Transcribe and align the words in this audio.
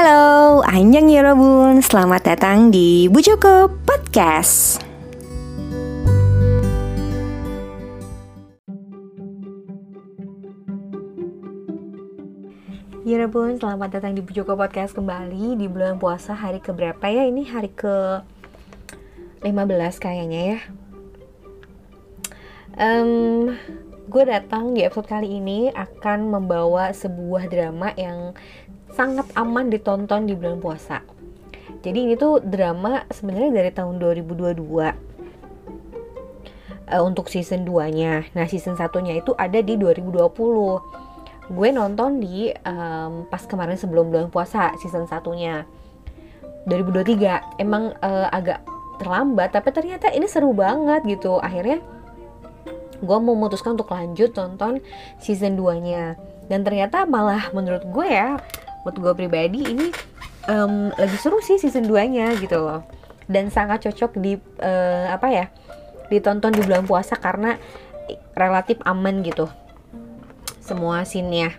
Halo, 0.00 0.64
Anjang 0.64 1.12
Yorobun, 1.12 1.84
selamat 1.84 2.32
datang 2.32 2.72
di 2.72 3.04
Bu 3.12 3.20
Joko 3.20 3.68
Podcast. 3.84 4.80
Yorobun, 13.04 13.60
selamat 13.60 14.00
datang 14.00 14.16
di 14.16 14.24
Bu 14.24 14.32
Joko 14.32 14.56
Podcast 14.56 14.96
kembali 14.96 15.60
di 15.60 15.68
bulan 15.68 16.00
puasa 16.00 16.32
hari 16.32 16.64
keberapa 16.64 17.04
ya? 17.04 17.28
Ini 17.28 17.52
hari 17.52 17.68
ke 17.68 18.24
15 19.44 19.52
kayaknya 20.00 20.56
ya. 20.56 20.60
Um, 22.80 23.52
gue 24.08 24.24
datang 24.24 24.72
di 24.72 24.80
episode 24.80 25.12
kali 25.12 25.28
ini 25.28 25.68
akan 25.76 26.32
membawa 26.32 26.88
sebuah 26.88 27.52
drama 27.52 27.92
yang 28.00 28.32
sangat 28.94 29.26
aman 29.38 29.70
ditonton 29.70 30.26
di 30.26 30.34
bulan 30.34 30.58
puasa. 30.58 31.02
Jadi 31.80 31.98
ini 32.10 32.14
tuh 32.18 32.44
drama 32.44 33.08
sebenarnya 33.08 33.50
dari 33.56 33.70
tahun 33.72 33.96
2022 34.02 34.60
uh, 34.60 34.92
eh, 36.90 37.02
untuk 37.02 37.32
season 37.32 37.64
2-nya. 37.64 38.28
Nah, 38.36 38.44
season 38.50 38.76
satunya 38.76 39.16
itu 39.16 39.32
ada 39.38 39.62
di 39.62 39.78
2020. 39.80 41.50
Gue 41.50 41.68
nonton 41.74 42.22
di 42.22 42.52
um, 42.62 43.26
pas 43.26 43.42
kemarin 43.42 43.74
sebelum 43.74 44.12
bulan 44.12 44.28
puasa 44.28 44.76
season 44.78 45.08
satunya. 45.08 45.64
2023 46.68 47.56
emang 47.58 47.96
uh, 48.04 48.28
agak 48.28 48.60
terlambat 49.00 49.56
tapi 49.56 49.72
ternyata 49.72 50.12
ini 50.12 50.28
seru 50.28 50.52
banget 50.52 51.00
gitu. 51.08 51.40
Akhirnya 51.40 51.80
gue 53.00 53.18
memutuskan 53.18 53.80
untuk 53.80 53.96
lanjut 53.96 54.36
nonton 54.36 54.84
season 55.16 55.56
2 55.56 55.80
nya 55.80 56.20
dan 56.52 56.60
ternyata 56.60 57.08
malah 57.08 57.48
menurut 57.56 57.80
gue 57.88 58.04
ya 58.04 58.36
buat 58.84 58.96
gue 58.96 59.12
pribadi 59.12 59.60
ini 59.64 59.88
um, 60.48 60.88
lebih 60.96 61.18
seru 61.20 61.38
sih 61.44 61.60
season 61.60 61.84
2 61.84 62.14
nya 62.16 62.32
gitu 62.38 62.56
loh. 62.60 62.86
Dan 63.30 63.52
sangat 63.52 63.86
cocok 63.86 64.18
di 64.18 64.34
uh, 64.62 65.06
apa 65.12 65.28
ya 65.30 65.46
ditonton 66.10 66.50
di 66.50 66.62
bulan 66.66 66.82
puasa 66.88 67.14
karena 67.14 67.60
relatif 68.34 68.80
aman 68.82 69.22
gitu. 69.22 69.46
Semua 70.58 71.06
scene-nya. 71.06 71.54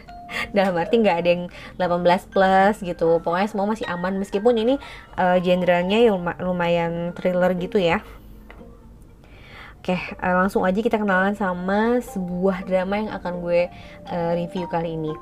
Dalam 0.56 0.78
arti 0.80 0.96
nggak 0.96 1.18
ada 1.20 1.28
yang 1.28 1.44
18 1.76 2.32
plus 2.32 2.80
gitu. 2.80 3.20
Pokoknya 3.20 3.48
semua 3.52 3.68
masih 3.68 3.84
aman. 3.90 4.16
Meskipun 4.16 4.56
ini 4.56 4.74
uh, 5.20 5.36
genrenya 5.44 6.08
lumayan 6.40 7.12
thriller 7.12 7.52
gitu 7.60 7.76
ya. 7.76 8.00
Oke, 9.80 9.96
uh, 9.96 10.36
langsung 10.44 10.64
aja 10.64 10.76
kita 10.76 11.00
kenalan 11.00 11.32
sama 11.36 12.04
sebuah 12.04 12.68
drama 12.68 13.00
yang 13.00 13.12
akan 13.16 13.40
gue 13.40 13.68
uh, 14.12 14.32
review 14.36 14.68
kali 14.68 14.96
ini 14.96 15.12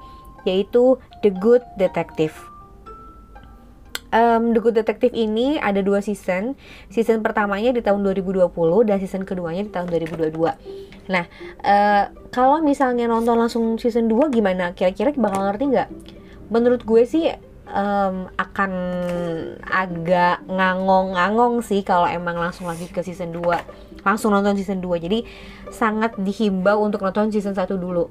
yaitu 0.45 1.01
The 1.25 1.31
Good 1.35 1.65
Detective. 1.81 2.35
Um, 4.09 4.57
The 4.57 4.61
Good 4.65 4.77
Detective 4.81 5.13
ini 5.13 5.61
ada 5.61 5.85
dua 5.85 6.01
season. 6.01 6.57
Season 6.89 7.21
pertamanya 7.21 7.75
di 7.77 7.85
tahun 7.85 8.01
2020 8.05 8.49
dan 8.89 8.97
season 9.03 9.23
keduanya 9.29 9.69
di 9.69 9.73
tahun 9.73 9.89
2022. 9.93 10.33
Nah, 11.13 11.25
uh, 11.65 12.05
kalau 12.33 12.61
misalnya 12.65 13.09
nonton 13.09 13.37
langsung 13.37 13.77
season 13.77 14.09
2 14.09 14.33
gimana? 14.33 14.73
Kira-kira 14.73 15.13
bakal 15.17 15.49
ngerti 15.49 15.65
nggak? 15.73 15.89
Menurut 16.49 16.85
gue 16.89 17.05
sih 17.05 17.29
um, 17.73 18.29
akan 18.37 18.73
agak 19.65 20.45
ngangong-ngangong 20.49 21.61
sih 21.61 21.85
kalau 21.85 22.09
emang 22.09 22.37
langsung 22.37 22.69
lagi 22.69 22.89
ke 22.89 23.05
season 23.05 23.33
2 23.33 24.05
langsung 24.07 24.33
nonton 24.33 24.57
season 24.57 24.81
2 24.81 25.05
jadi 25.05 25.19
sangat 25.69 26.17
dihimbau 26.17 26.81
untuk 26.81 27.05
nonton 27.05 27.29
season 27.29 27.53
1 27.53 27.69
dulu 27.77 28.09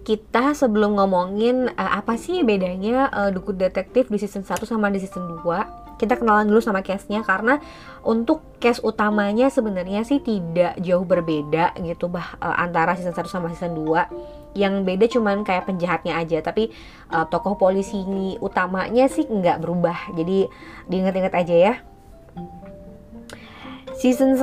kita 0.00 0.56
sebelum 0.56 0.96
ngomongin 0.96 1.68
uh, 1.76 1.92
apa 2.00 2.16
sih 2.16 2.40
bedanya 2.40 3.12
uh, 3.12 3.30
Dukun 3.30 3.60
Detektif 3.60 4.08
di 4.08 4.16
season 4.16 4.42
1 4.42 4.64
sama 4.64 4.88
di 4.88 4.98
season 4.98 5.40
2 5.44 6.00
kita 6.00 6.16
kenalan 6.16 6.48
dulu 6.48 6.64
sama 6.64 6.80
case-nya 6.80 7.20
karena 7.20 7.60
untuk 8.00 8.40
case 8.56 8.80
utamanya 8.80 9.52
sebenarnya 9.52 10.00
sih 10.00 10.24
tidak 10.24 10.80
jauh 10.80 11.04
berbeda 11.04 11.76
gitu 11.84 12.08
bah 12.08 12.40
uh, 12.40 12.56
antara 12.56 12.96
season 12.96 13.12
1 13.12 13.28
sama 13.28 13.52
season 13.52 13.76
2 13.76 14.56
yang 14.58 14.82
beda 14.82 15.06
cuman 15.06 15.44
kayak 15.46 15.68
penjahatnya 15.68 16.16
aja 16.16 16.40
tapi 16.42 16.72
uh, 17.12 17.28
tokoh 17.28 17.54
polisi 17.60 18.00
utamanya 18.42 19.06
sih 19.06 19.28
nggak 19.28 19.62
berubah. 19.62 20.16
Jadi 20.16 20.48
diingat-ingat 20.90 21.34
aja 21.36 21.54
ya. 21.54 21.74
Season 23.94 24.34
1 24.34 24.40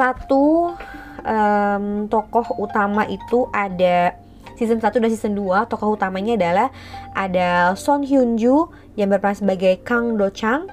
um, 1.28 2.08
tokoh 2.08 2.48
utama 2.62 3.04
itu 3.10 3.50
ada 3.52 4.16
season 4.58 4.82
1 4.82 4.90
dan 4.90 5.10
season 5.14 5.34
2 5.38 5.70
tokoh 5.70 5.94
utamanya 5.96 6.34
adalah 6.36 6.68
ada 7.14 7.78
Son 7.78 8.02
Hyun 8.02 8.36
Joo 8.36 8.74
yang 8.98 9.14
berperan 9.14 9.38
sebagai 9.38 9.78
Kang 9.86 10.18
Do 10.18 10.34
Chang 10.34 10.68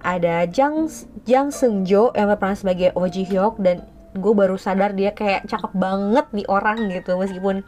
ada 0.00 0.48
Jang 0.48 0.88
Jang 1.28 1.52
Seung 1.52 1.84
Jo 1.84 2.12
yang 2.16 2.32
berperan 2.32 2.56
sebagai 2.56 2.92
Oh 2.96 3.08
Ji 3.08 3.24
Hyuk 3.24 3.60
dan 3.60 3.84
gue 4.16 4.32
baru 4.32 4.56
sadar 4.56 4.96
dia 4.96 5.12
kayak 5.12 5.46
cakep 5.46 5.72
banget 5.76 6.26
nih 6.32 6.48
orang 6.48 6.88
gitu 6.88 7.14
meskipun 7.20 7.62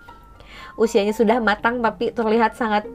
usianya 0.81 1.13
sudah 1.13 1.39
matang 1.39 1.85
tapi 1.85 2.11
terlihat 2.11 2.57
sangat 2.57 2.89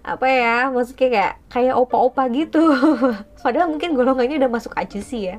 apa 0.00 0.24
ya 0.24 0.72
maksudnya 0.72 1.08
kayak 1.12 1.32
kayak 1.52 1.74
opa-opa 1.76 2.32
gitu. 2.32 2.64
Padahal 3.44 3.68
mungkin 3.68 3.92
golongannya 3.92 4.40
udah 4.40 4.50
masuk 4.50 4.72
aja 4.72 4.98
sih 5.04 5.28
ya 5.28 5.36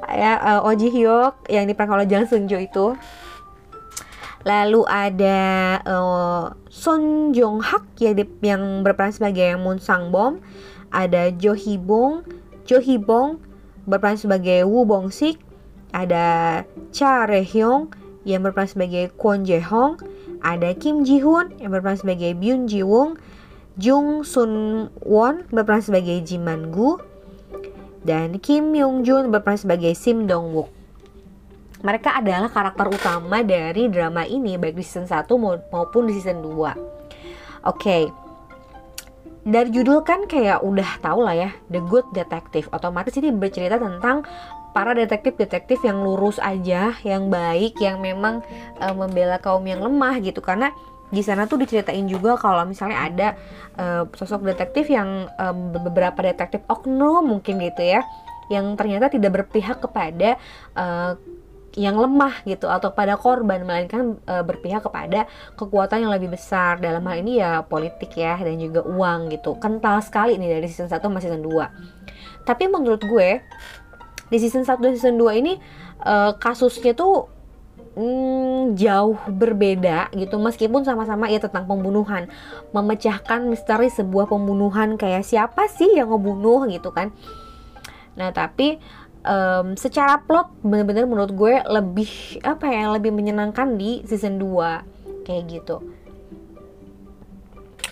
kayak 0.00 0.38
uh, 0.40 0.60
Oh 0.64 0.72
Ji 0.72 0.88
Hyuk 0.88 1.50
yang 1.50 1.68
diperankan 1.68 2.00
oleh 2.00 2.08
Jang 2.08 2.24
Seung 2.24 2.46
Jo 2.48 2.56
itu 2.56 2.96
lalu 4.44 4.88
ada 4.88 5.40
uh, 5.84 6.56
Son 6.72 7.32
Jong 7.36 7.60
Hak 7.60 7.84
yang, 8.00 8.16
yang 8.40 8.62
berperan 8.80 9.12
sebagai 9.12 9.56
Moon 9.60 9.76
Sang 9.76 10.08
Bom 10.08 10.40
ada 10.88 11.28
Jo 11.34 11.52
Hee 11.52 11.76
Bong 11.76 12.24
Jo 12.64 12.80
Hee 12.80 12.96
Bong 12.96 13.38
berperan 13.84 14.16
sebagai 14.16 14.64
Woo 14.64 14.88
Bong 14.88 15.12
Sik 15.12 15.36
ada 15.92 16.62
Cha 16.94 17.26
Re 17.28 17.44
Hyung 17.44 17.92
yang 18.24 18.44
berperan 18.44 18.68
sebagai 18.68 19.12
Kwon 19.16 19.44
Jae 19.44 19.60
Hong 19.60 20.00
ada 20.40 20.72
Kim 20.72 21.04
Ji 21.04 21.20
Hoon 21.20 21.52
yang 21.60 21.72
berperan 21.72 22.00
sebagai 22.00 22.32
Byun 22.32 22.64
Ji 22.64 22.80
Wong 22.80 23.20
Jung 23.76 24.24
Sun 24.24 24.88
Won 25.04 25.44
berperan 25.52 25.84
sebagai 25.84 26.20
Ji 26.24 26.40
Man 26.40 26.72
Gu 26.72 27.00
dan 28.00 28.40
Kim 28.40 28.72
Myung 28.72 29.04
Jun 29.04 29.28
berperan 29.28 29.60
sebagai 29.60 29.92
Sim 29.92 30.24
Dong 30.24 30.56
Wook 30.56 30.79
mereka 31.80 32.16
adalah 32.16 32.52
karakter 32.52 32.86
utama 32.92 33.40
dari 33.40 33.88
drama 33.88 34.24
ini 34.28 34.60
baik 34.60 34.76
di 34.76 34.84
season 34.84 35.08
1 35.08 35.24
maupun 35.72 36.02
di 36.08 36.12
season 36.16 36.44
2. 36.44 36.50
Oke. 36.52 36.76
Okay. 37.64 38.04
Dari 39.40 39.72
judul 39.72 40.04
kan 40.04 40.28
kayak 40.28 40.60
udah 40.60 41.00
tau 41.00 41.24
lah 41.24 41.32
ya, 41.32 41.50
The 41.72 41.80
Good 41.80 42.12
Detective. 42.12 42.68
Otomatis 42.76 43.16
ini 43.16 43.32
bercerita 43.32 43.80
tentang 43.80 44.28
para 44.76 44.92
detektif-detektif 44.92 45.80
yang 45.80 46.04
lurus 46.04 46.36
aja, 46.36 46.92
yang 47.02 47.32
baik, 47.32 47.80
yang 47.80 48.04
memang 48.04 48.44
uh, 48.78 48.92
membela 48.92 49.40
kaum 49.40 49.64
yang 49.64 49.80
lemah 49.80 50.20
gitu. 50.20 50.44
Karena 50.44 50.68
di 51.08 51.24
sana 51.24 51.48
tuh 51.48 51.58
diceritain 51.58 52.04
juga 52.04 52.36
kalau 52.36 52.68
misalnya 52.68 53.00
ada 53.00 53.28
uh, 53.80 54.04
sosok 54.12 54.44
detektif 54.44 54.92
yang 54.92 55.26
uh, 55.40 55.56
beberapa 55.56 56.20
detektif 56.20 56.60
oknum 56.68 57.24
mungkin 57.24 57.64
gitu 57.64 57.80
ya, 57.80 58.04
yang 58.52 58.76
ternyata 58.76 59.08
tidak 59.08 59.42
berpihak 59.42 59.80
kepada 59.80 60.36
uh, 60.76 61.16
yang 61.78 61.94
lemah 61.94 62.42
gitu 62.48 62.66
atau 62.66 62.90
pada 62.90 63.14
korban 63.14 63.62
melainkan 63.62 64.18
e, 64.26 64.34
berpihak 64.42 64.82
kepada 64.82 65.30
kekuatan 65.54 66.02
yang 66.02 66.12
lebih 66.14 66.34
besar. 66.34 66.82
Dalam 66.82 67.06
hal 67.06 67.22
ini 67.22 67.38
ya 67.38 67.62
politik 67.62 68.14
ya 68.18 68.34
dan 68.38 68.58
juga 68.58 68.82
uang 68.82 69.30
gitu. 69.30 69.54
Kental 69.62 70.02
sekali 70.02 70.34
nih 70.34 70.58
dari 70.58 70.66
season 70.66 70.90
1 70.90 70.98
sama 70.98 71.22
season 71.22 71.42
2 71.46 72.10
tapi 72.44 72.66
menurut 72.68 73.02
gue 73.04 73.40
di 74.30 74.36
season 74.38 74.62
1 74.62 74.78
dan 74.80 74.92
season 74.94 75.16
2 75.18 75.40
ini 75.42 75.58
e, 76.02 76.14
kasusnya 76.38 76.94
tuh 76.94 77.26
mm, 77.98 78.78
jauh 78.78 79.18
berbeda 79.26 80.10
gitu. 80.14 80.38
Meskipun 80.38 80.86
sama-sama 80.86 81.26
ya 81.28 81.42
tentang 81.42 81.66
pembunuhan. 81.66 82.30
Memecahkan 82.70 83.46
misteri 83.50 83.90
sebuah 83.90 84.30
pembunuhan 84.30 84.94
kayak 84.94 85.26
siapa 85.26 85.66
sih 85.66 85.98
yang 85.98 86.14
ngebunuh 86.14 86.70
gitu 86.70 86.94
kan. 86.94 87.10
Nah 88.14 88.30
tapi 88.30 88.78
um, 89.24 89.76
secara 89.76 90.20
plot 90.24 90.52
bener-bener 90.64 91.04
menurut 91.04 91.32
gue 91.32 91.60
lebih 91.68 92.40
apa 92.44 92.66
ya 92.68 92.92
lebih 92.92 93.12
menyenangkan 93.12 93.76
di 93.76 94.04
season 94.04 94.40
2 94.40 95.24
kayak 95.24 95.42
gitu. 95.48 95.80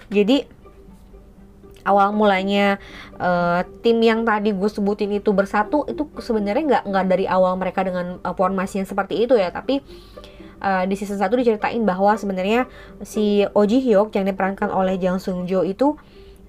Jadi 0.08 0.48
awal 1.84 2.12
mulanya 2.12 2.76
uh, 3.16 3.64
tim 3.80 3.96
yang 4.04 4.24
tadi 4.24 4.52
gue 4.52 4.68
sebutin 4.68 5.08
itu 5.16 5.32
bersatu 5.32 5.88
itu 5.88 6.04
sebenarnya 6.20 6.64
nggak 6.64 6.84
nggak 6.84 7.06
dari 7.08 7.24
awal 7.24 7.56
mereka 7.56 7.80
dengan 7.80 8.20
uh, 8.20 8.34
formasi 8.36 8.84
yang 8.84 8.88
seperti 8.88 9.24
itu 9.24 9.36
ya. 9.36 9.52
Tapi 9.52 9.80
uh, 10.60 10.84
di 10.84 10.94
season 10.96 11.20
1 11.20 11.28
diceritain 11.32 11.80
bahwa 11.84 12.16
sebenarnya 12.16 12.68
si 13.04 13.44
Oji 13.52 13.80
Hyuk 13.84 14.12
yang 14.16 14.28
diperankan 14.28 14.68
oleh 14.72 15.00
Jang 15.00 15.20
Sung 15.20 15.48
Jo 15.48 15.64
itu 15.64 15.96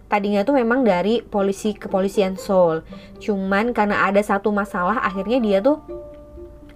tadinya 0.10 0.42
tuh 0.42 0.58
memang 0.58 0.82
dari 0.84 1.22
polisi 1.22 1.78
kepolisian 1.78 2.36
Seoul. 2.36 2.82
Cuman 3.22 3.72
karena 3.72 4.10
ada 4.10 4.20
satu 4.20 4.50
masalah 4.50 5.00
akhirnya 5.06 5.40
dia 5.40 5.58
tuh 5.62 5.80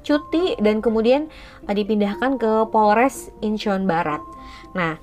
cuti 0.05 0.55
dan 0.61 0.79
kemudian 0.79 1.27
uh, 1.65 1.73
dipindahkan 1.73 2.37
ke 2.37 2.51
Polres 2.69 3.33
Incheon 3.41 3.89
Barat. 3.89 4.21
Nah, 4.77 5.01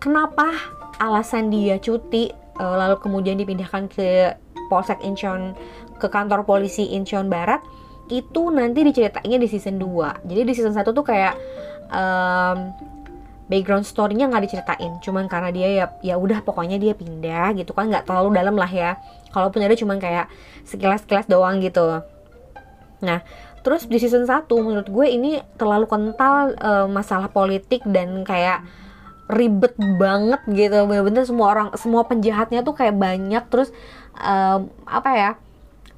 kenapa 0.00 0.50
alasan 0.98 1.52
dia 1.52 1.76
cuti 1.76 2.32
uh, 2.58 2.76
lalu 2.76 2.96
kemudian 3.00 3.36
dipindahkan 3.36 3.92
ke 3.92 4.32
Polsek 4.66 4.98
Incheon 5.04 5.54
ke 5.96 6.08
kantor 6.08 6.42
polisi 6.44 6.90
Incheon 6.92 7.28
Barat 7.30 7.62
itu 8.06 8.54
nanti 8.54 8.86
diceritainnya 8.86 9.38
di 9.42 9.48
season 9.50 9.82
2 9.82 10.30
jadi 10.30 10.40
di 10.46 10.52
season 10.54 10.74
1 10.74 10.86
tuh 10.94 11.02
kayak 11.02 11.34
um, 11.90 12.70
background 13.46 13.86
story-nya 13.86 14.26
nggak 14.30 14.44
diceritain. 14.50 14.98
Cuman 15.02 15.30
karena 15.30 15.50
dia 15.54 15.68
ya 15.70 15.84
ya 16.02 16.14
udah 16.18 16.42
pokoknya 16.42 16.78
dia 16.78 16.92
pindah 16.92 17.54
gitu 17.54 17.72
kan. 17.72 17.90
Nggak 17.90 18.06
terlalu 18.06 18.34
dalam 18.34 18.54
lah 18.58 18.70
ya. 18.70 18.98
Kalaupun 19.30 19.62
ada 19.62 19.74
cuman 19.74 19.98
kayak 19.98 20.26
sekilas-sekilas 20.66 21.26
doang 21.30 21.62
gitu. 21.62 22.02
Nah 23.02 23.20
terus 23.66 23.90
di 23.90 23.98
season 23.98 24.30
1 24.30 24.46
menurut 24.62 24.86
gue 24.86 25.06
ini 25.10 25.42
terlalu 25.58 25.90
kental 25.90 26.54
uh, 26.62 26.86
masalah 26.86 27.26
politik 27.26 27.82
dan 27.82 28.22
kayak 28.22 28.62
ribet 29.26 29.74
banget 29.98 30.38
gitu. 30.50 30.86
Bener-bener 30.86 31.26
semua 31.26 31.46
orang 31.50 31.68
semua 31.74 32.06
penjahatnya 32.06 32.62
tuh 32.62 32.74
kayak 32.78 32.94
banyak. 32.94 33.42
Terus 33.50 33.74
um, 34.18 34.70
apa 34.86 35.10
ya 35.14 35.30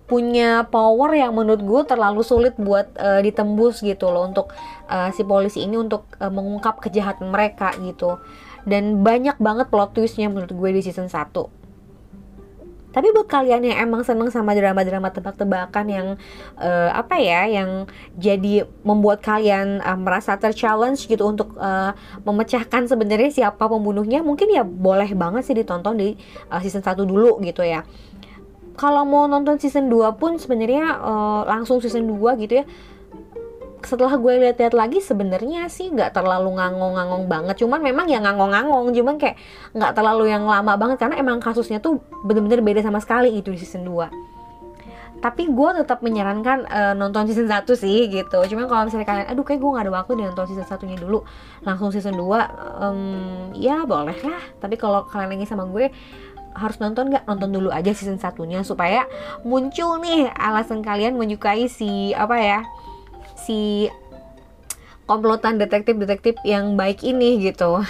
punya 0.09 0.65
power 0.73 1.13
yang 1.13 1.37
menurut 1.37 1.61
gue 1.61 1.83
terlalu 1.85 2.25
sulit 2.25 2.57
buat 2.57 2.89
uh, 2.97 3.21
ditembus 3.21 3.85
gitu 3.85 4.09
loh 4.09 4.25
untuk 4.25 4.57
uh, 4.89 5.13
si 5.13 5.23
polisi 5.23 5.69
ini 5.69 5.77
untuk 5.77 6.09
uh, 6.17 6.33
mengungkap 6.33 6.81
kejahatan 6.81 7.29
mereka 7.29 7.77
gitu. 7.85 8.17
Dan 8.65 9.05
banyak 9.05 9.37
banget 9.37 9.69
plot 9.69 9.93
twistnya 9.93 10.33
menurut 10.33 10.51
gue 10.51 10.71
di 10.73 10.81
season 10.81 11.13
1 11.13 11.59
tapi 12.89 13.13
buat 13.13 13.29
kalian 13.29 13.69
yang 13.69 13.79
emang 13.85 14.03
seneng 14.03 14.33
sama 14.33 14.57
drama-drama 14.57 15.13
tebak-tebakan 15.13 15.87
yang 15.87 16.09
uh, 16.57 16.91
apa 16.91 17.21
ya 17.21 17.45
yang 17.47 17.85
jadi 18.17 18.65
membuat 18.81 19.21
kalian 19.21 19.85
uh, 19.85 19.95
merasa 19.95 20.41
terchallenge 20.41 21.05
gitu 21.05 21.29
untuk 21.29 21.53
uh, 21.61 21.93
memecahkan 22.25 22.89
sebenarnya 22.89 23.31
siapa 23.31 23.69
pembunuhnya 23.69 24.25
mungkin 24.25 24.49
ya 24.49 24.65
boleh 24.65 25.13
banget 25.13 25.45
sih 25.45 25.55
ditonton 25.55 26.01
di 26.01 26.09
uh, 26.49 26.59
season 26.65 26.81
1 26.81 26.97
dulu 27.05 27.39
gitu 27.45 27.61
ya 27.61 27.85
kalau 28.79 29.03
mau 29.03 29.27
nonton 29.27 29.59
season 29.59 29.91
2 29.91 30.15
pun 30.17 30.39
sebenarnya 30.39 31.03
uh, 31.03 31.43
langsung 31.45 31.83
season 31.83 32.07
2 32.07 32.43
gitu 32.47 32.63
ya. 32.63 32.65
Setelah 33.79 34.15
gue 34.19 34.33
lihat-lihat 34.43 34.75
lagi 34.75 34.99
sebenarnya 35.03 35.67
sih 35.67 35.91
nggak 35.91 36.15
terlalu 36.15 36.55
ngangong-ngangong 36.55 37.27
banget. 37.27 37.59
Cuman 37.59 37.83
memang 37.83 38.07
ya 38.07 38.23
ngangong-ngangong 38.23 38.95
cuman 38.95 39.19
kayak 39.19 39.37
nggak 39.75 39.93
terlalu 39.99 40.31
yang 40.31 40.47
lama 40.47 40.79
banget. 40.79 41.03
Karena 41.03 41.19
emang 41.19 41.43
kasusnya 41.43 41.83
tuh 41.83 41.99
bener-bener 42.23 42.63
beda 42.63 42.81
sama 42.87 43.03
sekali 43.03 43.35
itu 43.35 43.51
di 43.51 43.59
season 43.59 43.83
2 43.83 44.39
tapi 45.19 45.51
gue 45.51 45.71
tetap 45.83 45.99
menyarankan 45.99 46.59
uh, 46.71 46.95
nonton 46.95 47.27
season 47.27 47.51
1 47.51 47.67
sih 47.75 48.07
gitu. 48.07 48.39
Cuman 48.55 48.71
kalau 48.71 48.87
misalnya 48.87 49.07
kalian 49.07 49.27
aduh 49.27 49.43
kayak 49.43 49.59
gue 49.59 49.71
gak 49.75 49.85
ada 49.87 49.93
waktu 49.93 50.11
nih 50.15 50.25
nonton 50.31 50.47
season 50.47 50.67
satunya 50.67 50.95
dulu 50.95 51.27
langsung 51.67 51.91
season 51.91 52.15
2 52.15 52.23
um, 52.23 53.51
ya 53.59 53.83
boleh 53.83 54.15
lah. 54.15 54.43
Tapi 54.63 54.79
kalau 54.79 55.11
kalian 55.11 55.35
lagi 55.35 55.47
sama 55.51 55.67
gue 55.67 55.91
harus 56.59 56.83
nonton 56.83 57.09
nggak? 57.09 57.25
Nonton 57.25 57.51
dulu 57.55 57.71
aja 57.71 57.95
season 57.95 58.19
satunya 58.19 58.61
supaya 58.67 59.07
muncul 59.47 60.03
nih 60.03 60.29
alasan 60.35 60.83
kalian 60.83 61.15
menyukai 61.15 61.71
si 61.71 62.13
apa 62.13 62.37
ya 62.39 62.61
si 63.39 63.89
komplotan 65.09 65.57
detektif-detektif 65.57 66.37
yang 66.45 66.77
baik 66.77 67.01
ini 67.07 67.41
gitu. 67.41 67.81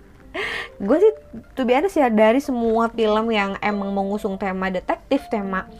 Gue 0.86 0.98
sih 0.98 1.12
tuh 1.54 1.66
biasa 1.68 1.86
sih 1.86 2.02
dari 2.10 2.40
semua 2.42 2.90
film 2.90 3.30
yang 3.30 3.54
emang 3.62 3.94
mengusung 3.94 4.34
tema 4.34 4.66
detektif 4.72 5.22
tema 5.30 5.70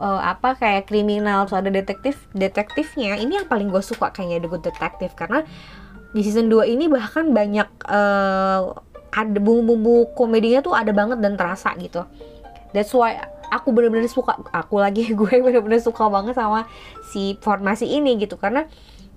uh, 0.00 0.18
apa 0.18 0.58
kayak 0.58 0.90
kriminal 0.90 1.46
so 1.46 1.54
ada 1.54 1.70
detektif 1.70 2.18
detektifnya 2.34 3.20
ini 3.20 3.38
yang 3.38 3.46
paling 3.46 3.70
gue 3.70 3.78
suka 3.84 4.10
kayaknya 4.10 4.42
The 4.42 4.48
Good 4.50 4.64
Detective. 4.66 5.12
Karena 5.14 5.46
di 6.10 6.26
season 6.26 6.50
2 6.50 6.74
ini 6.74 6.90
bahkan 6.90 7.30
banyak 7.30 7.68
uh, 7.86 8.74
ada 9.10 9.38
bumbu-bumbu 9.42 10.14
komedinya 10.14 10.62
tuh 10.62 10.74
ada 10.74 10.94
banget 10.94 11.18
dan 11.18 11.34
terasa 11.34 11.74
gitu. 11.78 12.06
That's 12.70 12.94
why 12.94 13.18
aku 13.50 13.74
bener-bener 13.74 14.06
suka 14.06 14.38
aku 14.54 14.78
lagi 14.78 15.10
gue 15.18 15.34
bener-bener 15.42 15.82
suka 15.82 16.06
banget 16.06 16.38
sama 16.38 16.70
si 17.10 17.34
formasi 17.42 17.90
ini 17.90 18.18
gitu. 18.22 18.38
Karena 18.38 18.66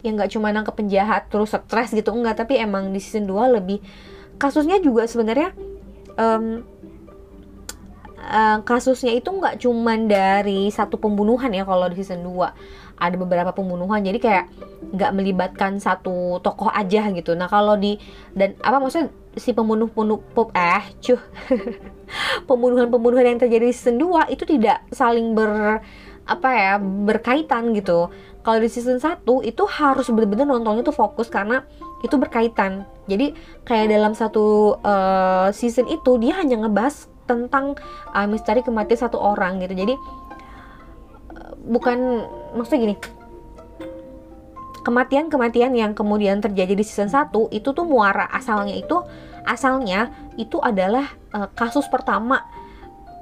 ya 0.03 0.09
nggak 0.11 0.33
cuma 0.33 0.51
nangkep 0.51 0.75
penjahat 0.75 1.29
terus 1.29 1.53
stres 1.53 1.93
gitu 1.93 2.09
enggak. 2.11 2.41
Tapi 2.41 2.57
emang 2.57 2.89
di 2.89 2.99
season 2.99 3.29
2 3.29 3.61
lebih 3.61 3.79
kasusnya 4.41 4.81
juga 4.81 5.05
sebenarnya 5.05 5.53
um, 6.17 6.65
uh, 8.17 8.57
kasusnya 8.65 9.13
itu 9.13 9.29
nggak 9.29 9.61
cuma 9.61 9.93
dari 9.95 10.73
satu 10.73 10.97
pembunuhan 10.97 11.53
ya 11.53 11.63
kalau 11.63 11.85
di 11.91 12.01
season 12.01 12.25
2 12.25 12.97
ada 12.97 13.15
beberapa 13.17 13.51
pembunuhan 13.51 13.99
jadi 14.01 14.19
kayak 14.21 14.45
nggak 14.93 15.11
melibatkan 15.11 15.81
satu 15.81 16.39
tokoh 16.39 16.69
aja 16.69 17.09
gitu. 17.11 17.33
Nah 17.33 17.49
kalau 17.49 17.75
di 17.75 17.97
dan 18.37 18.55
apa 18.61 18.77
maksudnya 18.79 19.11
si 19.37 19.51
pembunuh 19.51 19.89
pembunuh 19.89 20.21
pop 20.33 20.53
eh 20.53 20.83
cuh 21.01 21.21
pembunuhan-pembunuhan 22.49 23.35
yang 23.35 23.39
terjadi 23.41 23.65
di 23.69 23.75
season 23.75 23.97
2 23.97 24.33
itu 24.33 24.43
tidak 24.45 24.85
saling 24.93 25.33
ber 25.33 25.81
apa 26.23 26.49
ya 26.55 26.73
berkaitan 26.79 27.75
gitu. 27.75 28.07
Kalau 28.43 28.59
di 28.59 28.69
season 28.71 28.99
1 28.99 29.23
itu 29.43 29.63
harus 29.67 30.07
benar-benar 30.11 30.47
nontonnya 30.47 30.83
tuh 30.83 30.95
fokus 30.95 31.27
karena 31.27 31.63
itu 32.03 32.15
berkaitan. 32.19 32.87
Jadi 33.07 33.35
kayak 33.63 33.91
dalam 33.91 34.15
satu 34.15 34.77
uh, 34.83 35.47
season 35.51 35.87
itu 35.87 36.19
dia 36.19 36.39
hanya 36.39 36.63
ngebahas 36.63 37.07
tentang 37.23 37.79
uh, 38.11 38.27
misteri 38.27 38.63
kematian 38.63 38.99
satu 39.07 39.19
orang 39.19 39.63
gitu. 39.63 39.75
Jadi 39.75 39.95
uh, 41.35 41.53
bukan 41.71 42.27
maksudnya 42.55 42.79
gini, 42.91 42.95
kematian-kematian 44.83 45.73
yang 45.73 45.91
kemudian 45.95 46.43
terjadi 46.43 46.75
di 46.75 46.83
season 46.83 47.07
1 47.07 47.31
itu 47.55 47.69
tuh 47.71 47.87
muara 47.87 48.27
asalnya 48.29 48.75
itu 48.75 48.99
asalnya 49.47 50.11
itu 50.35 50.59
adalah 50.59 51.15
uh, 51.31 51.47
kasus 51.55 51.87
pertama 51.87 52.43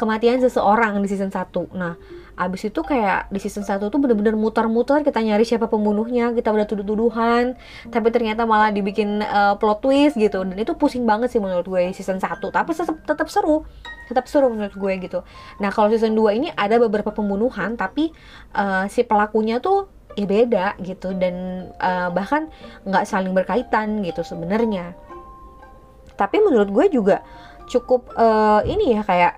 kematian 0.02 0.42
seseorang 0.42 0.98
di 0.98 1.06
season 1.06 1.30
1. 1.30 1.46
Nah, 1.78 1.94
abis 2.34 2.74
itu 2.74 2.82
kayak 2.82 3.30
di 3.30 3.38
season 3.38 3.62
1 3.62 3.78
tuh 3.94 4.00
bener-bener 4.02 4.34
muter-muter 4.34 5.06
kita 5.06 5.22
nyari 5.22 5.46
siapa 5.46 5.70
pembunuhnya, 5.70 6.34
kita 6.34 6.50
udah 6.50 6.66
tuduh-tuduhan, 6.66 7.54
tapi 7.94 8.10
ternyata 8.10 8.50
malah 8.50 8.74
dibikin 8.74 9.22
uh, 9.22 9.54
plot 9.62 9.86
twist 9.86 10.18
gitu. 10.18 10.42
Dan 10.42 10.58
itu 10.58 10.74
pusing 10.74 11.06
banget 11.06 11.30
sih 11.30 11.38
menurut 11.38 11.70
gue 11.70 11.94
season 11.94 12.18
1, 12.18 12.42
tapi 12.42 12.74
tetap 12.74 12.98
tetap 13.06 13.28
seru. 13.30 13.62
Tetap 14.10 14.26
seru 14.26 14.50
menurut 14.50 14.74
gue 14.74 14.94
gitu. 15.06 15.20
Nah, 15.62 15.70
kalau 15.70 15.94
season 15.94 16.18
2 16.18 16.34
ini 16.42 16.50
ada 16.58 16.82
beberapa 16.82 17.14
pembunuhan 17.14 17.78
tapi 17.78 18.10
uh, 18.58 18.90
si 18.90 19.06
pelakunya 19.06 19.62
tuh 19.62 20.01
ya 20.16 20.26
beda 20.28 20.66
gitu. 20.82 21.14
Dan 21.16 21.68
uh, 21.78 22.10
bahkan 22.12 22.50
nggak 22.88 23.06
saling 23.08 23.34
berkaitan 23.36 24.02
gitu 24.06 24.22
sebenarnya. 24.24 24.94
Tapi 26.16 26.38
menurut 26.44 26.70
gue 26.70 26.86
juga 27.02 27.26
cukup 27.72 28.12
uh, 28.20 28.62
ini 28.68 29.00
ya 29.00 29.02
kayak 29.02 29.34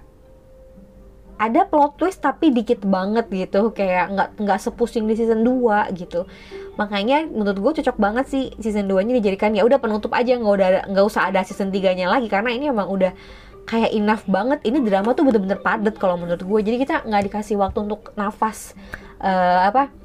ada 1.43 1.65
plot 1.67 1.99
twist 1.99 2.23
tapi 2.23 2.53
dikit 2.53 2.85
banget 2.85 3.27
gitu. 3.31 3.73
Kayak 3.75 4.13
nggak 4.13 4.29
nggak 4.39 4.59
sepusing 4.61 5.09
di 5.09 5.17
season 5.17 5.43
2 5.43 5.91
gitu. 5.97 6.23
Makanya 6.79 7.27
menurut 7.27 7.59
gue 7.59 7.71
cocok 7.83 7.97
banget 7.99 8.25
sih 8.29 8.43
season 8.61 8.87
2 8.87 9.03
nya 9.05 9.13
dijadikan 9.19 9.51
ya 9.51 9.65
udah 9.67 9.77
penutup 9.81 10.13
aja 10.15 10.37
nggak 10.37 10.53
udah 10.53 10.69
nggak 10.89 11.05
usah 11.05 11.29
ada 11.29 11.43
season 11.43 11.73
3 11.73 11.99
nya 11.99 12.07
lagi. 12.07 12.31
Karena 12.31 12.53
ini 12.53 12.71
emang 12.71 12.87
udah 12.87 13.11
kayak 13.67 13.91
enough 13.91 14.23
banget. 14.27 14.59
Ini 14.63 14.77
drama 14.83 15.11
tuh 15.15 15.23
bener-bener 15.27 15.59
padet 15.59 15.95
kalau 15.99 16.15
menurut 16.15 16.43
gue. 16.43 16.59
Jadi 16.63 16.77
kita 16.83 17.03
nggak 17.03 17.23
dikasih 17.31 17.55
waktu 17.59 17.79
untuk 17.91 18.13
nafas 18.15 18.77
uh, 19.19 19.67
apa 19.67 20.02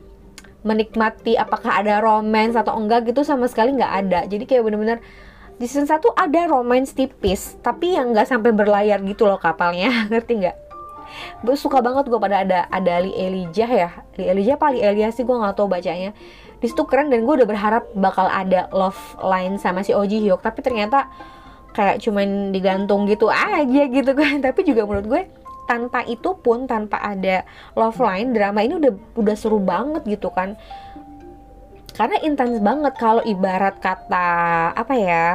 menikmati 0.66 1.38
apakah 1.38 1.78
ada 1.78 2.02
romance 2.02 2.58
atau 2.58 2.74
enggak 2.74 3.06
gitu 3.10 3.22
sama 3.22 3.46
sekali 3.46 3.78
nggak 3.78 3.92
ada. 4.06 4.20
Jadi 4.26 4.44
kayak 4.44 4.62
bener-bener 4.66 4.98
di 5.58 5.66
season 5.66 5.90
1 5.90 5.98
ada 6.14 6.40
romance 6.46 6.94
tipis 6.94 7.58
tapi 7.58 7.98
yang 7.98 8.14
nggak 8.14 8.30
sampai 8.30 8.50
berlayar 8.54 9.02
gitu 9.02 9.26
loh 9.26 9.38
kapalnya. 9.38 9.90
Ngerti 10.10 10.32
nggak? 10.46 10.56
Gue 11.42 11.56
suka 11.56 11.80
banget 11.80 12.06
gue 12.10 12.20
pada 12.20 12.44
ada 12.44 12.58
ada 12.68 12.90
Ali 13.00 13.14
Elijah 13.14 13.70
ya. 13.70 13.90
Li 14.18 14.28
Elijah 14.28 14.54
apa 14.60 14.70
Ali 14.74 14.80
Elia 14.84 15.08
sih? 15.14 15.24
Gue 15.24 15.38
nggak 15.38 15.56
tahu 15.56 15.70
bacanya. 15.70 16.12
Di 16.58 16.66
situ 16.66 16.82
keren 16.84 17.08
dan 17.08 17.22
gue 17.22 17.34
udah 17.38 17.48
berharap 17.48 17.86
bakal 17.94 18.26
ada 18.26 18.66
love 18.74 18.98
line 19.22 19.56
sama 19.62 19.86
si 19.86 19.94
Oji 19.94 20.20
Hyuk. 20.26 20.42
Tapi 20.42 20.60
ternyata 20.60 21.08
kayak 21.72 22.02
cuman 22.02 22.50
digantung 22.50 23.06
gitu 23.06 23.30
aja 23.30 23.82
gitu 23.88 24.10
kan. 24.12 24.42
Tapi 24.46 24.60
juga 24.66 24.84
menurut 24.84 25.06
gue 25.06 25.22
tanpa 25.68 26.00
itu 26.08 26.32
pun 26.40 26.64
tanpa 26.64 26.96
ada 27.04 27.44
love 27.76 28.00
line 28.00 28.32
drama 28.32 28.64
ini 28.64 28.80
udah 28.80 28.92
udah 29.20 29.36
seru 29.36 29.60
banget 29.60 30.02
gitu 30.08 30.32
kan. 30.32 30.56
Karena 31.92 32.16
intens 32.24 32.56
banget 32.64 32.96
kalau 32.96 33.20
ibarat 33.26 33.76
kata 33.84 34.28
apa 34.72 34.94
ya 34.96 35.26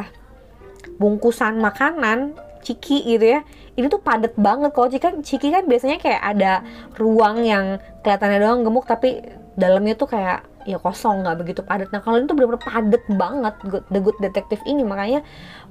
bungkusan 0.97 1.61
makanan 1.61 2.33
ciki 2.63 3.03
gitu 3.03 3.37
ya 3.37 3.39
ini 3.77 3.85
tuh 3.91 4.01
padet 4.01 4.33
banget. 4.33 4.73
Kalau 4.73 4.89
ciki 4.89 5.03
kan 5.03 5.15
ciki 5.21 5.47
kan 5.53 5.63
biasanya 5.69 6.01
kayak 6.01 6.21
ada 6.23 6.65
ruang 6.97 7.45
yang 7.45 7.77
kelihatannya 8.01 8.39
doang 8.41 8.65
gemuk 8.65 8.89
tapi 8.89 9.21
dalamnya 9.53 9.93
tuh 9.93 10.09
kayak 10.09 10.49
ya 10.63 10.79
kosong 10.79 11.27
nggak 11.27 11.37
begitu 11.43 11.61
padat. 11.61 11.91
Nah 11.91 11.99
kalau 11.99 12.17
ini 12.19 12.25
tuh 12.25 12.35
benar-benar 12.39 12.63
padat 12.63 13.03
banget 13.11 13.55
The 13.91 13.99
Good 13.99 14.17
Detective 14.23 14.63
ini. 14.63 14.87
Makanya 14.87 15.21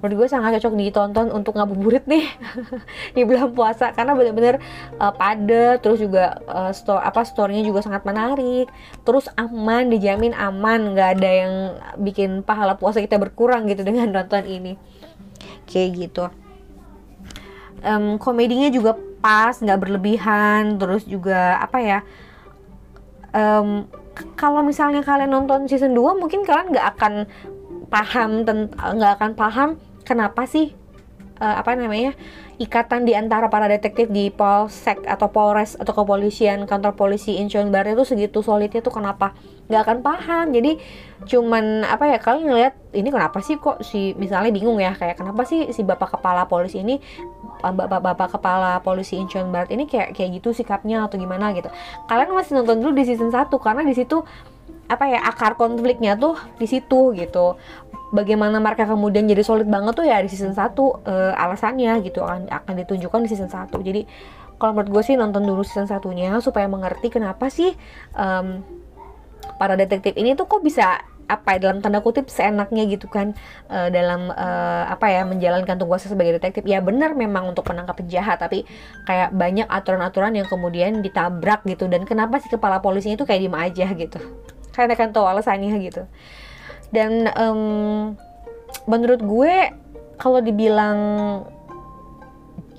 menurut 0.03 0.27
gue 0.27 0.29
sangat 0.35 0.59
cocok 0.59 0.75
ditonton 0.75 1.31
untuk 1.31 1.55
ngabuburit 1.55 2.03
nih. 2.11 2.27
Di 3.15 3.23
bulan 3.23 3.55
puasa 3.55 3.95
karena 3.95 4.19
benar-benar 4.19 4.59
uh, 4.99 5.15
padat 5.15 5.79
terus 5.79 6.03
juga 6.03 6.43
uh, 6.51 6.75
store 6.75 6.99
apa 6.99 7.23
storynya 7.23 7.63
juga 7.63 7.87
sangat 7.87 8.03
menarik. 8.03 8.67
Terus 9.07 9.31
aman 9.39 9.87
dijamin 9.87 10.35
aman 10.35 10.99
nggak 10.99 11.09
ada 11.23 11.31
yang 11.31 11.53
bikin 12.03 12.43
pahala 12.43 12.75
puasa 12.75 12.99
kita 12.99 13.15
berkurang 13.23 13.71
gitu 13.71 13.87
dengan 13.87 14.11
nonton 14.19 14.43
ini. 14.43 14.75
Kayak 15.71 15.91
gitu. 15.95 16.25
Um, 17.87 18.19
komedinya 18.19 18.67
juga 18.75 18.99
pas 19.23 19.55
nggak 19.55 19.79
berlebihan 19.79 20.83
terus 20.83 21.07
juga 21.07 21.63
apa 21.63 21.79
ya 21.79 21.99
um, 23.35 23.87
kalau 24.35 24.63
misalnya 24.63 25.03
kalian 25.03 25.31
nonton 25.31 25.67
season 25.67 25.95
2 25.95 26.19
mungkin 26.19 26.43
kalian 26.47 26.75
nggak 26.75 26.87
akan 26.99 27.15
paham 27.91 28.31
nggak 28.73 29.13
akan 29.19 29.31
paham 29.35 29.71
kenapa 30.13 30.45
sih 30.45 30.77
uh, 31.41 31.57
apa 31.59 31.73
namanya 31.73 32.13
ikatan 32.61 33.03
di 33.03 33.19
antara 33.19 33.51
para 33.51 33.67
detektif 33.67 34.07
di 34.07 34.31
polsek 34.31 35.03
atau 35.03 35.27
polres 35.35 35.75
atau 35.75 35.91
kepolisian 35.91 36.63
kantor 36.69 36.95
polisi 36.95 37.41
Incheon 37.43 37.75
Barat 37.75 37.99
itu 37.99 38.07
segitu 38.07 38.39
solidnya 38.45 38.79
tuh 38.79 38.95
kenapa? 38.95 39.35
Nggak 39.67 39.83
akan 39.83 39.99
paham. 40.05 40.47
Jadi 40.55 40.79
cuman 41.27 41.83
apa 41.83 42.07
ya 42.07 42.19
kalian 42.23 42.47
ngeliat 42.47 42.75
ini 42.95 43.09
kenapa 43.11 43.43
sih 43.43 43.59
kok 43.59 43.83
si 43.83 44.15
misalnya 44.15 44.55
bingung 44.55 44.79
ya 44.79 44.95
kayak 44.95 45.19
kenapa 45.19 45.43
sih 45.43 45.75
si 45.75 45.83
bapak 45.83 46.19
kepala 46.19 46.47
polisi 46.47 46.83
ini 46.83 47.03
bapak-bapak 47.63 48.39
kepala 48.39 48.79
polisi 48.83 49.19
Incheon 49.19 49.51
Barat 49.51 49.75
ini 49.75 49.91
kayak 49.91 50.15
kayak 50.15 50.39
gitu 50.39 50.55
sikapnya 50.55 51.03
atau 51.11 51.19
gimana? 51.19 51.51
Gitu. 51.51 51.67
Kalian 52.07 52.31
masih 52.31 52.63
nonton 52.63 52.79
dulu 52.79 52.95
di 52.95 53.11
season 53.11 53.35
1 53.35 53.51
karena 53.51 53.83
di 53.83 53.95
situ 53.99 54.23
apa 54.93 55.05
ya 55.09 55.21
akar 55.25 55.57
konfliknya 55.57 56.21
tuh 56.21 56.37
di 56.61 56.69
situ 56.69 57.17
gitu. 57.17 57.57
Bagaimana 58.13 58.61
mereka 58.61 58.85
kemudian 58.85 59.25
jadi 59.25 59.41
solid 59.41 59.65
banget 59.65 59.97
tuh 59.97 60.05
ya 60.05 60.21
di 60.21 60.29
season 60.29 60.53
1 60.53 60.61
uh, 60.61 61.01
eh, 61.09 61.33
alasannya 61.33 62.05
gitu 62.05 62.21
akan 62.21 62.45
akan 62.53 62.75
ditunjukkan 62.85 63.25
di 63.25 63.29
season 63.33 63.49
1 63.49 63.73
jadi 63.81 64.05
kalau 64.63 64.79
menurut 64.79 64.91
gue 64.95 65.03
sih 65.03 65.19
nonton 65.19 65.43
dulu 65.43 65.67
season 65.67 65.91
satunya 65.91 66.39
supaya 66.39 66.71
mengerti 66.71 67.11
kenapa 67.11 67.51
sih 67.51 67.75
um, 68.15 68.63
para 69.59 69.75
detektif 69.75 70.15
ini 70.15 70.39
tuh 70.39 70.47
kok 70.47 70.63
bisa 70.63 71.03
apa 71.27 71.59
ya, 71.59 71.67
dalam 71.67 71.83
tanda 71.83 71.99
kutip 71.99 72.31
seenaknya 72.31 72.87
gitu 72.87 73.11
kan 73.11 73.35
uh, 73.67 73.91
dalam 73.91 74.31
uh, 74.31 74.85
apa 74.87 75.11
ya 75.11 75.27
menjalankan 75.27 75.81
tugasnya 75.81 76.15
sebagai 76.15 76.39
detektif. 76.39 76.63
Ya 76.69 76.79
benar 76.79 77.17
memang 77.19 77.51
untuk 77.51 77.67
menangkap 77.73 77.99
penjahat 77.99 78.39
tapi 78.39 78.69
kayak 79.09 79.33
banyak 79.33 79.67
aturan-aturan 79.67 80.37
yang 80.39 80.47
kemudian 80.47 81.01
ditabrak 81.01 81.65
gitu. 81.67 81.89
Dan 81.89 82.05
kenapa 82.05 82.39
sih 82.39 82.53
kepala 82.53 82.79
polisinya 82.79 83.17
itu 83.17 83.25
kayak 83.25 83.41
diem 83.49 83.57
aja 83.57 83.87
gitu 83.97 84.21
karena 84.73 84.97
kan 84.97 85.13
tahu 85.13 85.25
alasannya 85.29 85.77
gitu. 85.85 86.05
Dan 86.93 87.29
um, 87.37 87.63
menurut 88.85 89.21
gue 89.23 89.55
kalau 90.21 90.41
dibilang 90.43 90.99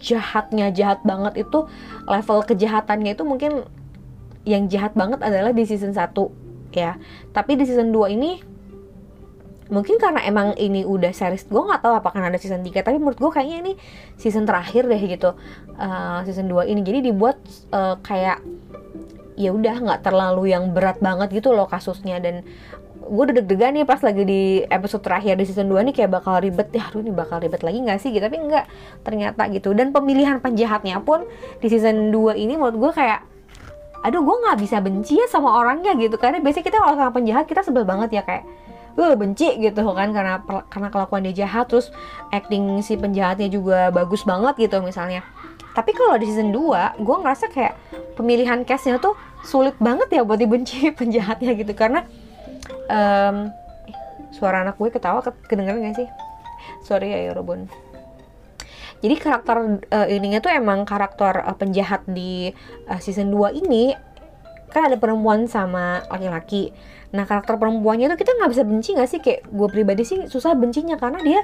jahatnya 0.03 0.69
jahat 0.75 0.99
banget 1.07 1.47
itu 1.47 1.65
level 2.05 2.39
kejahatannya 2.43 3.15
itu 3.15 3.23
mungkin 3.23 3.63
yang 4.43 4.67
jahat 4.67 4.91
banget 4.93 5.23
adalah 5.23 5.55
di 5.55 5.63
season 5.63 5.95
1 5.95 6.11
ya. 6.75 6.99
Tapi 7.31 7.55
di 7.55 7.63
season 7.63 7.95
2 7.95 8.15
ini 8.19 8.31
mungkin 9.71 9.95
karena 9.95 10.21
emang 10.27 10.53
ini 10.59 10.83
udah 10.83 11.15
series 11.15 11.47
gue 11.47 11.57
nggak 11.57 11.81
tahu 11.81 11.95
apakah 11.95 12.19
ada 12.19 12.35
season 12.35 12.61
3 12.61 12.83
tapi 12.83 12.99
menurut 12.99 13.15
gue 13.15 13.31
kayaknya 13.31 13.57
ini 13.63 13.73
season 14.19 14.43
terakhir 14.43 14.85
deh 14.85 14.99
gitu 14.99 15.33
uh, 15.79 16.19
season 16.27 16.51
2 16.51 16.67
ini. 16.67 16.83
Jadi 16.83 16.99
dibuat 17.09 17.39
uh, 17.71 17.95
kayak 18.03 18.43
ya 19.35 19.49
udah 19.53 19.75
nggak 19.81 20.01
terlalu 20.05 20.53
yang 20.53 20.71
berat 20.71 21.01
banget 21.01 21.29
gitu 21.33 21.51
loh 21.51 21.65
kasusnya. 21.69 22.21
Dan 22.21 22.45
gue 23.03 23.23
udah 23.27 23.35
deg-degan 23.35 23.75
nih 23.75 23.83
pas 23.83 23.99
lagi 23.99 24.23
di 24.23 24.41
episode 24.63 25.03
terakhir 25.03 25.35
di 25.35 25.43
season 25.43 25.67
2 25.67 25.91
nih 25.91 25.93
kayak 25.93 26.11
bakal 26.11 26.39
ribet. 26.39 26.71
Ya 26.71 26.87
aduh 26.87 27.03
ini 27.03 27.11
bakal 27.11 27.43
ribet 27.43 27.61
lagi 27.61 27.83
gak 27.83 27.99
sih 27.99 28.09
gitu? 28.15 28.23
Tapi 28.23 28.37
enggak 28.39 28.65
ternyata 29.03 29.49
gitu. 29.51 29.75
Dan 29.75 29.91
pemilihan 29.91 30.39
penjahatnya 30.39 31.03
pun 31.03 31.27
di 31.59 31.67
season 31.67 32.13
2 32.15 32.39
ini 32.39 32.55
menurut 32.55 32.77
gue 32.79 32.91
kayak 32.95 33.33
aduh 34.03 34.19
gue 34.19 34.35
nggak 34.35 34.59
bisa 34.59 34.83
benci 34.83 35.15
ya 35.15 35.31
sama 35.31 35.63
orangnya 35.63 35.95
gitu 35.95 36.19
karena 36.19 36.43
biasanya 36.43 36.67
kita 36.67 36.75
kalau 36.75 36.99
sama 36.99 37.11
penjahat 37.15 37.47
kita 37.47 37.63
sebel 37.63 37.87
banget 37.87 38.19
ya 38.19 38.21
kayak 38.27 38.43
gue 38.99 39.15
benci 39.15 39.47
gitu 39.63 39.79
kan 39.95 40.11
karena 40.11 40.43
karena 40.67 40.87
kelakuan 40.91 41.23
dia 41.23 41.47
jahat. 41.47 41.71
Terus 41.71 41.89
acting 42.29 42.83
si 42.83 42.99
penjahatnya 42.99 43.47
juga 43.47 43.89
bagus 43.95 44.27
banget 44.27 44.69
gitu 44.69 44.83
misalnya 44.83 45.23
tapi 45.73 45.91
kalau 45.97 46.21
di 46.21 46.29
season 46.29 46.53
2 46.53 47.01
gue 47.01 47.15
ngerasa 47.17 47.49
kayak 47.49 47.73
pemilihan 48.13 48.61
castnya 48.61 49.01
tuh 49.01 49.17
sulit 49.41 49.73
banget 49.81 50.09
ya 50.13 50.21
buat 50.21 50.37
dibenci 50.37 50.89
penjahatnya 50.99 51.57
gitu. 51.57 51.73
Karena 51.73 52.05
um, 52.87 53.49
suara 54.29 54.61
anak 54.61 54.77
gue 54.77 54.89
ketawa 54.93 55.25
kedengeran 55.49 55.81
gak 55.81 55.97
sih? 55.97 56.07
Sorry 56.85 57.09
ya 57.09 57.33
Yorobun. 57.33 57.67
Jadi 59.03 59.15
karakter 59.19 59.83
uh, 59.91 60.07
ininya 60.07 60.39
tuh 60.39 60.53
emang 60.53 60.87
karakter 60.87 61.43
uh, 61.43 61.57
penjahat 61.57 62.07
di 62.07 62.55
uh, 62.87 63.01
season 63.01 63.33
2 63.33 63.65
ini 63.65 63.91
kan 64.71 64.89
ada 64.89 64.97
perempuan 64.97 65.45
sama 65.49 66.05
laki-laki. 66.07 66.71
Nah 67.13 67.27
karakter 67.27 67.59
perempuannya 67.61 68.09
tuh 68.13 68.17
kita 68.17 68.31
nggak 68.39 68.51
bisa 68.53 68.63
benci 68.63 68.89
nggak 68.95 69.09
sih? 69.09 69.19
Kayak 69.19 69.49
gue 69.49 69.67
pribadi 69.69 70.03
sih 70.07 70.25
susah 70.29 70.55
bencinya 70.55 70.95
karena 70.95 71.19
dia 71.21 71.41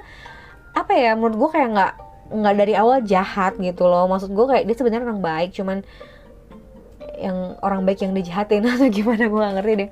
apa 0.74 0.94
ya 0.96 1.18
menurut 1.18 1.36
gue 1.36 1.50
kayak 1.60 1.70
nggak 1.76 1.94
nggak 2.30 2.56
dari 2.56 2.74
awal 2.78 3.02
jahat 3.02 3.58
gitu 3.58 3.90
loh. 3.90 4.06
Maksud 4.06 4.30
gue 4.32 4.46
kayak 4.46 4.64
dia 4.70 4.76
sebenarnya 4.78 5.06
orang 5.10 5.22
baik 5.22 5.50
cuman 5.58 5.78
yang 7.20 7.60
orang 7.60 7.84
baik 7.84 8.00
yang 8.00 8.16
dijahatin 8.16 8.64
atau 8.72 8.88
gimana 8.88 9.28
gue 9.28 9.40
gak 9.40 9.56
ngerti 9.60 9.74
deh. 9.86 9.90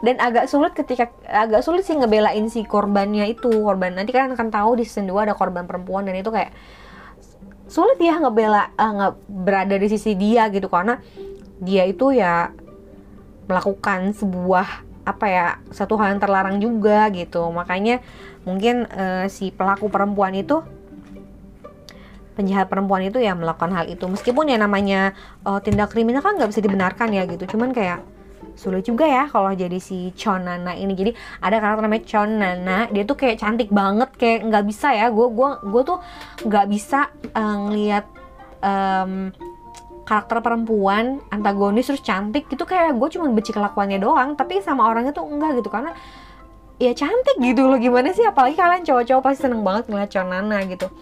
Dan 0.00 0.16
agak 0.16 0.48
sulit 0.48 0.72
ketika 0.72 1.12
agak 1.28 1.60
sulit 1.60 1.84
sih 1.84 1.92
ngebelain 1.92 2.48
si 2.48 2.64
korbannya 2.64 3.28
itu. 3.28 3.52
Korban 3.60 3.92
nanti 3.92 4.14
kan 4.14 4.32
akan 4.32 4.48
tahu 4.48 4.80
di 4.80 4.84
season 4.88 5.10
2 5.12 5.28
ada 5.28 5.34
korban 5.36 5.68
perempuan 5.68 6.08
dan 6.08 6.16
itu 6.16 6.32
kayak 6.32 6.56
sulit 7.68 7.98
ya 8.00 8.16
ngebela 8.16 8.72
uh, 8.78 8.92
nge 8.94 9.08
berada 9.28 9.76
di 9.76 9.88
sisi 9.92 10.16
dia 10.16 10.48
gitu. 10.48 10.72
Karena 10.72 10.96
dia 11.60 11.84
itu 11.84 12.14
ya 12.16 12.56
melakukan 13.46 14.16
sebuah 14.16 14.86
apa 15.06 15.26
ya 15.30 15.46
satu 15.70 15.94
hal 16.00 16.16
yang 16.16 16.22
terlarang 16.24 16.56
juga 16.56 17.12
gitu. 17.12 17.52
Makanya 17.52 18.00
mungkin 18.48 18.88
uh, 18.88 19.28
si 19.28 19.52
pelaku 19.52 19.92
perempuan 19.92 20.32
itu 20.32 20.64
penjahat 22.36 22.68
perempuan 22.68 23.08
itu 23.08 23.18
ya 23.18 23.32
melakukan 23.32 23.72
hal 23.72 23.88
itu. 23.88 24.04
Meskipun 24.04 24.52
ya 24.52 24.60
namanya 24.60 25.16
uh, 25.48 25.58
tindak 25.58 25.90
kriminal 25.90 26.20
kan 26.20 26.36
nggak 26.36 26.52
bisa 26.52 26.60
dibenarkan 26.60 27.08
ya 27.16 27.24
gitu. 27.24 27.56
Cuman 27.56 27.72
kayak 27.72 28.04
sulit 28.56 28.88
juga 28.88 29.04
ya 29.04 29.28
kalau 29.32 29.52
jadi 29.56 29.80
si 29.80 30.12
Chonana 30.12 30.76
ini. 30.76 30.92
Jadi 30.92 31.16
ada 31.40 31.56
karakter 31.56 31.82
namanya 31.88 32.04
Chonana 32.04 32.78
dia 32.92 33.02
tuh 33.08 33.16
kayak 33.16 33.40
cantik 33.40 33.72
banget 33.72 34.12
kayak 34.20 34.52
nggak 34.52 34.64
bisa 34.68 34.92
ya. 34.92 35.08
Gue 35.08 35.32
gua 35.32 35.64
gue 35.64 35.82
tuh 35.82 35.98
nggak 36.44 36.66
bisa 36.68 37.08
uh, 37.32 37.56
ngelihat 37.66 38.04
um, 38.60 39.32
karakter 40.06 40.38
perempuan 40.38 41.24
antagonis 41.32 41.88
terus 41.88 42.04
cantik 42.04 42.52
gitu. 42.52 42.68
Kayak 42.68 43.00
gue 43.00 43.08
cuma 43.16 43.32
benci 43.32 43.56
kelakuannya 43.56 43.96
doang. 43.96 44.36
Tapi 44.36 44.60
sama 44.60 44.84
orangnya 44.92 45.16
tuh 45.16 45.24
enggak 45.24 45.64
gitu. 45.64 45.72
Karena 45.72 45.96
ya 46.76 46.92
cantik 46.92 47.40
gitu 47.40 47.64
loh. 47.64 47.80
Gimana 47.80 48.12
sih? 48.12 48.28
Apalagi 48.28 48.60
kalian 48.60 48.84
cowok-cowok 48.84 49.22
pasti 49.24 49.40
seneng 49.48 49.64
banget 49.64 49.88
ngeliat 49.88 50.10
Chonana 50.12 50.60
gitu 50.68 50.92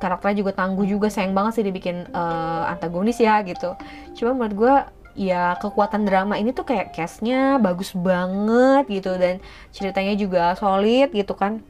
karakternya 0.00 0.42
juga 0.42 0.52
tangguh 0.56 0.88
juga 0.88 1.12
sayang 1.12 1.36
banget 1.36 1.60
sih 1.60 1.64
dibikin 1.64 2.08
uh, 2.10 2.72
antagonis 2.72 3.20
ya 3.20 3.44
gitu. 3.44 3.76
Cuma 4.16 4.32
menurut 4.32 4.54
gue 4.56 4.74
ya 5.18 5.58
kekuatan 5.60 6.08
drama 6.08 6.40
ini 6.40 6.56
tuh 6.56 6.64
kayak 6.64 6.96
castnya 6.96 7.60
bagus 7.60 7.92
banget 7.92 8.88
gitu. 8.88 9.14
Dan 9.20 9.44
ceritanya 9.70 10.16
juga 10.16 10.56
solid 10.56 11.12
gitu 11.12 11.36
kan. 11.36 11.60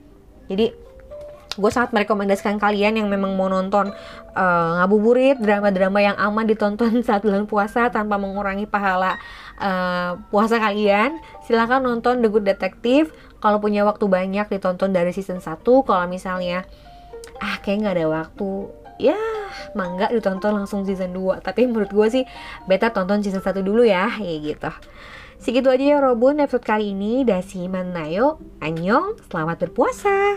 Jadi 0.46 0.90
gue 1.58 1.70
sangat 1.70 1.90
merekomendasikan 1.90 2.62
kalian 2.62 3.02
yang 3.02 3.08
memang 3.10 3.34
mau 3.34 3.50
nonton 3.50 3.90
uh, 4.38 4.70
ngabuburit 4.78 5.42
drama-drama 5.42 5.98
yang 5.98 6.16
aman 6.16 6.46
ditonton 6.46 7.02
saat 7.06 7.26
bulan 7.26 7.50
puasa 7.50 7.90
tanpa 7.90 8.16
mengurangi 8.16 8.70
pahala 8.70 9.18
uh, 9.58 10.14
puasa 10.30 10.62
kalian 10.62 11.18
silahkan 11.42 11.82
nonton 11.82 12.22
The 12.22 12.28
Good 12.30 12.46
Detective. 12.46 13.10
Kalau 13.40 13.56
punya 13.56 13.88
waktu 13.88 14.04
banyak 14.04 14.52
ditonton 14.52 14.92
dari 14.92 15.16
season 15.16 15.40
1 15.40 15.64
kalau 15.64 16.04
misalnya 16.06 16.68
ah 17.40 17.56
kayak 17.64 17.84
nggak 17.84 17.94
ada 17.96 18.06
waktu. 18.08 18.50
Ya 19.00 19.16
mangga 19.72 20.12
ditonton 20.12 20.52
langsung 20.52 20.84
season 20.84 21.16
2 21.16 21.40
tapi 21.40 21.64
menurut 21.64 21.88
gue 21.88 22.20
sih 22.20 22.24
beta 22.68 22.92
tonton 22.92 23.24
season 23.24 23.40
1 23.40 23.64
dulu 23.64 23.82
ya 23.82 24.12
ya 24.20 24.36
gitu. 24.38 24.70
Segitu 25.40 25.72
aja 25.72 25.84
ya 25.96 25.98
Robun 26.04 26.36
episode 26.44 26.68
kali 26.68 26.92
ini. 26.92 27.24
Dasi 27.24 27.64
manayo 27.64 28.36
anyong 28.60 29.16
selamat 29.32 29.56
berpuasa 29.64 30.36